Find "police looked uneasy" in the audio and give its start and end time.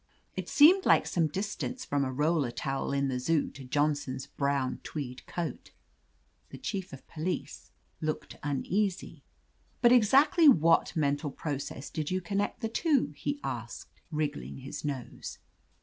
7.07-9.21